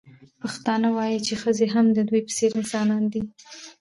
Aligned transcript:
پښتانه 0.41 0.87
وايي 0.97 1.19
چې 1.27 1.33
ښځې 1.41 1.65
هم 1.73 1.85
د 1.91 1.99
دوی 2.09 2.21
په 2.25 2.31
څېر 2.37 2.51
انسانان 2.59 3.03
دي. 3.11 3.21